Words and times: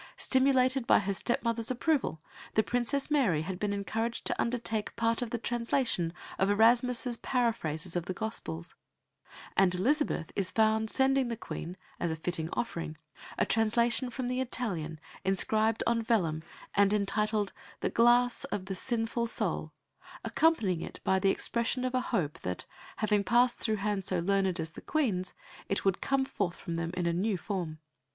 Stimulated 0.17 0.87
by 0.87 0.97
her 0.97 1.13
step 1.13 1.43
mother's 1.43 1.69
approval, 1.69 2.23
the 2.55 2.63
Princess 2.63 3.11
Mary 3.11 3.43
had 3.43 3.59
been 3.59 3.71
encouraged 3.71 4.25
to 4.25 4.41
undertake 4.41 4.95
part 4.95 5.21
of 5.21 5.29
the 5.29 5.37
translation 5.37 6.11
of 6.39 6.49
Erasmus's 6.49 7.17
paraphrases 7.17 7.95
of 7.95 8.05
the 8.05 8.13
Gospels; 8.15 8.73
and 9.55 9.75
Elizabeth 9.75 10.31
is 10.35 10.49
found 10.49 10.89
sending 10.89 11.27
the 11.27 11.37
Queen, 11.37 11.77
as 11.99 12.09
a 12.09 12.15
fitting 12.15 12.49
offering, 12.53 12.97
a 13.37 13.45
translation 13.45 14.09
from 14.09 14.27
the 14.27 14.41
Italian 14.41 14.99
inscribed 15.23 15.83
on 15.85 16.01
vellum 16.01 16.41
and 16.73 16.93
entitled 16.93 17.53
the 17.81 17.89
Glasse 17.91 18.43
of 18.45 18.65
the 18.65 18.73
Synneful 18.73 19.29
Soule, 19.29 19.71
accompanying 20.23 20.81
it 20.81 20.99
by 21.03 21.19
the 21.19 21.29
expression 21.29 21.85
of 21.85 21.93
a 21.93 22.01
hope 22.01 22.39
that, 22.39 22.65
having 22.97 23.23
passed 23.23 23.59
through 23.59 23.75
hands 23.75 24.07
so 24.07 24.17
learned 24.17 24.59
as 24.59 24.71
the 24.71 24.81
Queen's, 24.81 25.35
it 25.69 25.85
would 25.85 26.01
come 26.01 26.25
forth 26.25 26.55
from 26.55 26.73
them 26.73 26.89
in 26.97 27.05
a 27.05 27.13
new 27.13 27.37
form. 27.37 27.77